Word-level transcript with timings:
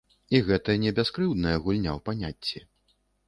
І 0.37 0.39
гэта 0.45 0.75
не 0.83 0.93
бяскрыўдная 0.99 1.53
гульня 1.67 1.91
ў 1.97 1.99
паняцці. 2.09 2.65